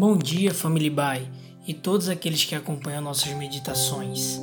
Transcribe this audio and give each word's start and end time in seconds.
Bom 0.00 0.16
dia, 0.16 0.54
família 0.54 0.90
Bai 0.90 1.28
e 1.68 1.74
todos 1.74 2.08
aqueles 2.08 2.42
que 2.42 2.54
acompanham 2.54 3.02
nossas 3.02 3.34
meditações. 3.34 4.40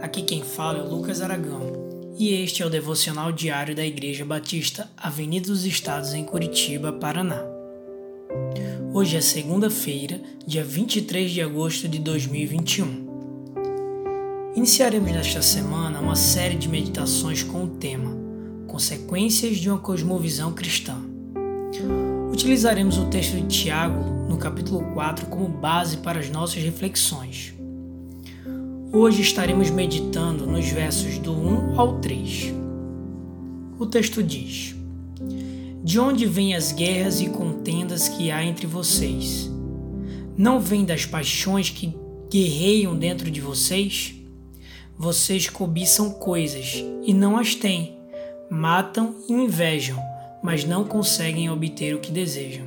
Aqui 0.00 0.22
quem 0.22 0.42
fala 0.42 0.78
é 0.78 0.82
o 0.82 0.88
Lucas 0.88 1.20
Aragão 1.20 2.14
e 2.18 2.32
este 2.32 2.62
é 2.62 2.66
o 2.66 2.70
devocional 2.70 3.30
diário 3.30 3.76
da 3.76 3.84
Igreja 3.84 4.24
Batista 4.24 4.90
Avenida 4.96 5.48
dos 5.48 5.66
Estados 5.66 6.14
em 6.14 6.24
Curitiba, 6.24 6.90
Paraná. 6.90 7.44
Hoje 8.94 9.18
é 9.18 9.20
segunda-feira, 9.20 10.22
dia 10.46 10.64
23 10.64 11.30
de 11.30 11.42
agosto 11.42 11.86
de 11.86 11.98
2021. 11.98 13.04
Iniciaremos 14.56 15.12
nesta 15.12 15.42
semana 15.42 16.00
uma 16.00 16.16
série 16.16 16.56
de 16.56 16.66
meditações 16.66 17.42
com 17.42 17.64
o 17.64 17.76
tema 17.76 18.16
Consequências 18.66 19.58
de 19.58 19.68
uma 19.68 19.78
Cosmovisão 19.78 20.54
Cristã. 20.54 21.13
Utilizaremos 22.34 22.98
o 22.98 23.04
texto 23.04 23.36
de 23.36 23.46
Tiago, 23.46 24.02
no 24.28 24.36
capítulo 24.36 24.92
4, 24.92 25.26
como 25.26 25.46
base 25.46 25.98
para 25.98 26.18
as 26.18 26.28
nossas 26.28 26.60
reflexões. 26.64 27.54
Hoje 28.92 29.22
estaremos 29.22 29.70
meditando 29.70 30.44
nos 30.44 30.66
versos 30.66 31.16
do 31.18 31.32
1 31.32 31.78
ao 31.78 32.00
3. 32.00 32.52
O 33.78 33.86
texto 33.86 34.20
diz: 34.20 34.74
De 35.84 36.00
onde 36.00 36.26
vêm 36.26 36.56
as 36.56 36.72
guerras 36.72 37.20
e 37.20 37.28
contendas 37.28 38.08
que 38.08 38.32
há 38.32 38.44
entre 38.44 38.66
vocês? 38.66 39.48
Não 40.36 40.58
vêm 40.58 40.84
das 40.84 41.06
paixões 41.06 41.70
que 41.70 41.94
guerreiam 42.28 42.96
dentro 42.96 43.30
de 43.30 43.40
vocês? 43.40 44.12
Vocês 44.98 45.48
cobiçam 45.48 46.10
coisas 46.10 46.84
e 47.04 47.14
não 47.14 47.36
as 47.36 47.54
têm, 47.54 47.96
matam 48.50 49.14
e 49.28 49.32
invejam 49.32 50.13
mas 50.44 50.62
não 50.62 50.84
conseguem 50.84 51.48
obter 51.48 51.94
o 51.94 52.00
que 52.00 52.12
desejam. 52.12 52.66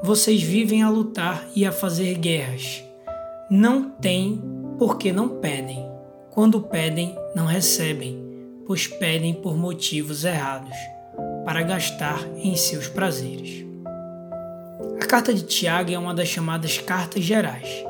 Vocês 0.00 0.40
vivem 0.40 0.80
a 0.80 0.88
lutar 0.88 1.44
e 1.56 1.66
a 1.66 1.72
fazer 1.72 2.14
guerras. 2.14 2.84
Não 3.50 3.90
têm 3.90 4.40
porque 4.78 5.12
não 5.12 5.40
pedem. 5.40 5.84
Quando 6.30 6.60
pedem, 6.60 7.16
não 7.34 7.46
recebem, 7.46 8.22
pois 8.64 8.86
pedem 8.86 9.34
por 9.34 9.56
motivos 9.56 10.24
errados, 10.24 10.76
para 11.44 11.62
gastar 11.62 12.24
em 12.36 12.54
seus 12.54 12.86
prazeres. 12.86 13.66
A 15.02 15.04
carta 15.04 15.34
de 15.34 15.42
Tiago 15.42 15.90
é 15.90 15.98
uma 15.98 16.14
das 16.14 16.28
chamadas 16.28 16.78
cartas 16.78 17.24
gerais. 17.24 17.84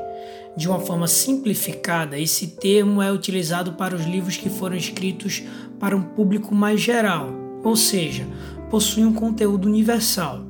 De 0.57 0.67
uma 0.67 0.79
forma 0.79 1.05
simplificada, 1.05 2.17
esse 2.17 2.47
termo 2.47 3.03
é 3.03 3.11
utilizado 3.11 3.73
para 3.73 3.95
os 3.95 4.03
livros 4.03 4.35
que 4.35 4.49
foram 4.49 4.75
escritos 4.75 5.43
para 5.79 5.95
um 5.95 6.01
público 6.01 6.55
mais 6.55 6.81
geral, 6.81 7.29
ou 7.63 7.75
seja, 7.75 8.25
possui 8.69 9.03
um 9.03 9.13
conteúdo 9.13 9.67
universal. 9.67 10.45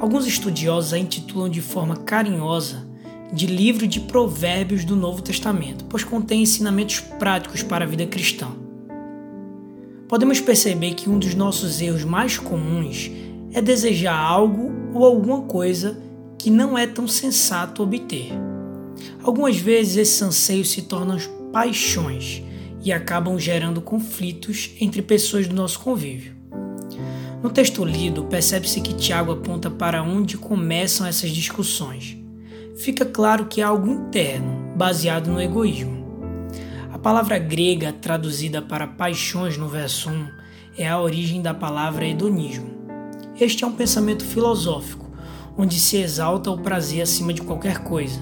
Alguns 0.00 0.26
estudiosos 0.26 0.92
a 0.92 0.98
intitulam 0.98 1.48
de 1.48 1.62
forma 1.62 1.96
carinhosa 1.96 2.86
de 3.32 3.46
livro 3.46 3.86
de 3.86 4.00
provérbios 4.00 4.84
do 4.84 4.94
Novo 4.94 5.22
Testamento, 5.22 5.86
pois 5.86 6.04
contém 6.04 6.42
ensinamentos 6.42 7.00
práticos 7.00 7.62
para 7.62 7.84
a 7.84 7.88
vida 7.88 8.06
cristã. 8.06 8.48
Podemos 10.06 10.40
perceber 10.40 10.94
que 10.94 11.08
um 11.08 11.18
dos 11.18 11.34
nossos 11.34 11.80
erros 11.80 12.04
mais 12.04 12.36
comuns 12.36 13.10
é 13.52 13.62
desejar 13.62 14.14
algo 14.14 14.70
ou 14.92 15.06
alguma 15.06 15.42
coisa 15.42 15.98
que 16.38 16.50
não 16.50 16.76
é 16.76 16.86
tão 16.86 17.08
sensato 17.08 17.82
obter. 17.82 18.30
Algumas 19.22 19.56
vezes 19.56 19.96
esses 19.96 20.20
anseios 20.20 20.70
se 20.70 20.82
tornam 20.82 21.16
paixões 21.50 22.42
e 22.84 22.92
acabam 22.92 23.38
gerando 23.38 23.80
conflitos 23.80 24.72
entre 24.80 25.00
pessoas 25.00 25.46
do 25.46 25.54
nosso 25.54 25.80
convívio. 25.80 26.41
No 27.42 27.50
texto 27.50 27.84
lido, 27.84 28.22
percebe-se 28.26 28.80
que 28.80 28.94
Tiago 28.94 29.32
aponta 29.32 29.68
para 29.68 30.00
onde 30.00 30.38
começam 30.38 31.04
essas 31.04 31.32
discussões. 31.32 32.16
Fica 32.76 33.04
claro 33.04 33.46
que 33.46 33.60
é 33.60 33.64
algo 33.64 33.90
interno, 33.90 34.72
baseado 34.76 35.28
no 35.28 35.42
egoísmo. 35.42 36.06
A 36.92 36.98
palavra 36.98 37.40
grega 37.40 37.92
traduzida 37.92 38.62
para 38.62 38.86
paixões 38.86 39.58
no 39.58 39.68
verso 39.68 40.08
1 40.08 40.28
é 40.78 40.88
a 40.88 41.00
origem 41.00 41.42
da 41.42 41.52
palavra 41.52 42.06
hedonismo. 42.06 42.70
Este 43.40 43.64
é 43.64 43.66
um 43.66 43.72
pensamento 43.72 44.24
filosófico, 44.24 45.10
onde 45.58 45.80
se 45.80 45.96
exalta 45.96 46.48
o 46.48 46.58
prazer 46.58 47.02
acima 47.02 47.32
de 47.32 47.42
qualquer 47.42 47.80
coisa. 47.80 48.20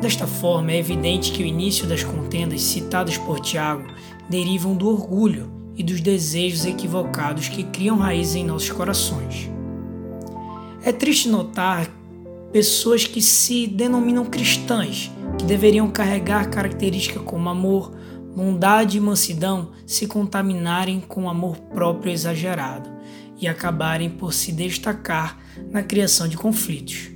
Desta 0.00 0.28
forma, 0.28 0.70
é 0.70 0.78
evidente 0.78 1.32
que 1.32 1.42
o 1.42 1.46
início 1.46 1.84
das 1.84 2.04
contendas 2.04 2.62
citadas 2.62 3.18
por 3.18 3.40
Tiago 3.40 3.88
derivam 4.30 4.76
do 4.76 4.88
orgulho 4.88 5.63
e 5.76 5.82
dos 5.82 6.00
desejos 6.00 6.64
equivocados 6.64 7.48
que 7.48 7.64
criam 7.64 7.96
raízes 7.96 8.36
em 8.36 8.44
nossos 8.44 8.70
corações. 8.70 9.50
É 10.82 10.92
triste 10.92 11.28
notar 11.28 11.88
pessoas 12.52 13.06
que 13.06 13.20
se 13.20 13.66
denominam 13.66 14.24
cristãs, 14.24 15.10
que 15.38 15.44
deveriam 15.44 15.90
carregar 15.90 16.50
características 16.50 17.22
como 17.22 17.48
amor, 17.48 17.92
bondade 18.36 18.96
e 18.96 19.00
mansidão, 19.00 19.72
se 19.86 20.06
contaminarem 20.06 21.00
com 21.00 21.28
amor 21.28 21.56
próprio 21.56 22.12
exagerado 22.12 22.90
e 23.40 23.48
acabarem 23.48 24.10
por 24.10 24.32
se 24.32 24.52
destacar 24.52 25.38
na 25.70 25.82
criação 25.82 26.28
de 26.28 26.36
conflitos. 26.36 27.10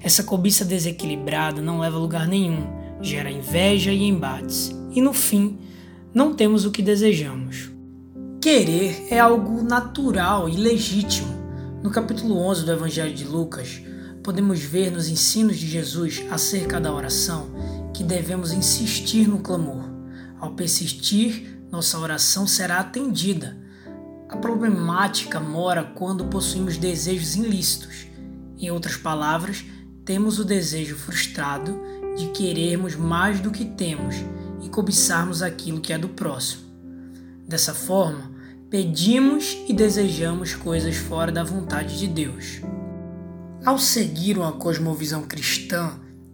Essa 0.00 0.22
cobiça 0.22 0.64
desequilibrada 0.64 1.62
não 1.62 1.80
leva 1.80 1.96
a 1.96 2.00
lugar 2.00 2.26
nenhum, 2.26 2.66
gera 3.00 3.30
inveja 3.30 3.92
e 3.92 4.02
embates, 4.02 4.74
e 4.92 5.00
no 5.00 5.12
fim, 5.12 5.58
não 6.12 6.34
temos 6.34 6.64
o 6.64 6.70
que 6.70 6.82
desejamos. 6.82 7.73
Querer 8.44 9.06
é 9.08 9.18
algo 9.18 9.62
natural 9.62 10.50
e 10.50 10.54
legítimo. 10.54 11.32
No 11.82 11.90
capítulo 11.90 12.36
11 12.36 12.66
do 12.66 12.72
Evangelho 12.72 13.14
de 13.14 13.24
Lucas, 13.24 13.80
podemos 14.22 14.60
ver 14.60 14.90
nos 14.90 15.08
ensinos 15.08 15.56
de 15.56 15.66
Jesus 15.66 16.22
acerca 16.30 16.78
da 16.78 16.92
oração 16.92 17.46
que 17.94 18.04
devemos 18.04 18.52
insistir 18.52 19.26
no 19.26 19.38
clamor. 19.38 19.88
Ao 20.38 20.50
persistir, 20.50 21.58
nossa 21.72 21.98
oração 21.98 22.46
será 22.46 22.80
atendida. 22.80 23.56
A 24.28 24.36
problemática 24.36 25.40
mora 25.40 25.82
quando 25.82 26.26
possuímos 26.26 26.76
desejos 26.76 27.36
ilícitos. 27.36 28.06
Em 28.58 28.70
outras 28.70 28.98
palavras, 28.98 29.64
temos 30.04 30.38
o 30.38 30.44
desejo 30.44 30.96
frustrado 30.96 31.80
de 32.14 32.26
querermos 32.26 32.94
mais 32.94 33.40
do 33.40 33.50
que 33.50 33.64
temos 33.64 34.16
e 34.60 34.68
cobiçarmos 34.68 35.40
aquilo 35.40 35.80
que 35.80 35.94
é 35.94 35.98
do 35.98 36.10
próximo. 36.10 36.62
Dessa 37.48 37.72
forma, 37.72 38.33
pedimos 38.74 39.56
e 39.68 39.72
desejamos 39.72 40.56
coisas 40.56 40.96
fora 40.96 41.30
da 41.30 41.44
vontade 41.44 41.96
de 41.96 42.08
Deus. 42.08 42.60
Ao 43.64 43.78
seguir 43.78 44.36
uma 44.36 44.50
cosmovisão 44.50 45.22
cristã, 45.22 45.92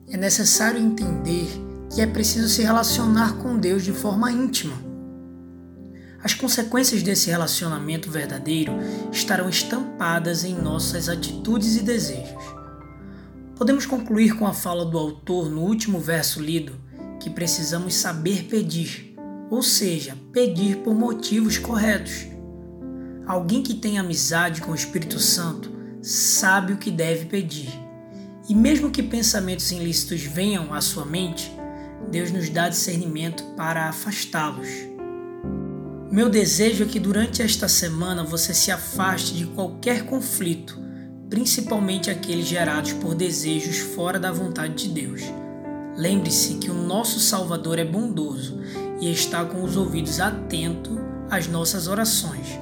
é 0.09 0.17
necessário 0.17 0.81
entender 0.81 1.47
que 1.95 2.01
é 2.01 2.07
preciso 2.07 2.49
se 2.49 2.63
relacionar 2.63 3.35
com 3.35 3.59
Deus 3.59 3.85
de 3.85 3.93
forma 3.93 4.33
íntima. 4.33 4.73
As 6.25 6.33
consequências 6.33 7.03
desse 7.03 7.29
relacionamento 7.29 8.11
verdadeiro 8.11 8.73
estarão 9.13 9.47
estampadas 9.47 10.43
em 10.43 10.55
nossas 10.55 11.11
atitudes 11.11 11.77
e 11.77 11.83
desejos. 11.83 12.43
Podemos 13.55 13.85
concluir 13.85 14.35
com 14.35 14.47
a 14.47 14.55
fala 14.55 14.87
do 14.87 14.97
autor 14.97 15.51
no 15.51 15.61
último 15.61 16.01
verso 16.01 16.41
lido 16.41 16.73
que 17.21 17.29
precisamos 17.29 17.97
saber 17.97 18.45
pedir 18.45 19.10
ou 19.51 19.63
seja, 19.63 20.17
pedir 20.33 20.77
por 20.79 20.95
motivos 20.95 21.59
corretos. 21.59 22.27
Alguém 23.27 23.63
que 23.63 23.75
tem 23.75 23.99
amizade 23.99 24.61
com 24.61 24.71
o 24.71 24.75
Espírito 24.75 25.19
Santo 25.19 25.71
sabe 26.01 26.73
o 26.73 26.79
que 26.79 26.91
deve 26.91 27.27
pedir. 27.27 27.71
E 28.49 28.55
mesmo 28.55 28.91
que 28.91 29.03
pensamentos 29.03 29.71
ilícitos 29.71 30.23
venham 30.23 30.73
à 30.73 30.81
sua 30.81 31.05
mente, 31.05 31.53
Deus 32.11 32.31
nos 32.31 32.49
dá 32.49 32.69
discernimento 32.69 33.45
para 33.57 33.89
afastá-los. 33.89 34.69
Meu 36.11 36.29
desejo 36.29 36.83
é 36.85 36.87
que 36.87 36.99
durante 36.99 37.43
esta 37.43 37.69
semana 37.69 38.25
você 38.25 38.53
se 38.53 38.71
afaste 38.71 39.35
de 39.35 39.47
qualquer 39.47 40.07
conflito, 40.07 40.77
principalmente 41.29 42.11
aqueles 42.11 42.47
gerados 42.47 42.93
por 42.95 43.15
desejos 43.15 43.79
fora 43.79 44.19
da 44.19 44.33
vontade 44.33 44.89
de 44.89 44.89
Deus. 44.89 45.23
Lembre-se 45.97 46.55
que 46.55 46.71
o 46.71 46.75
nosso 46.75 47.21
Salvador 47.21 47.79
é 47.79 47.85
bondoso 47.85 48.59
e 49.01 49.11
está 49.11 49.45
com 49.45 49.63
os 49.63 49.77
ouvidos 49.77 50.21
atentos 50.21 50.99
às 51.31 51.47
nossas 51.47 51.89
orações, 51.89 52.59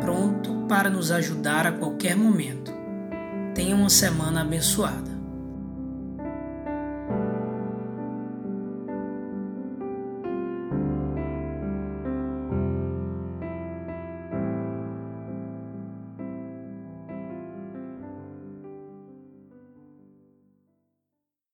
pronto 0.00 0.66
para 0.68 0.88
nos 0.88 1.10
ajudar 1.10 1.66
a 1.66 1.72
qualquer 1.72 2.16
momento. 2.16 2.72
Tenha 3.54 3.76
uma 3.76 3.90
semana 3.90 4.40
abençoada. 4.40 5.12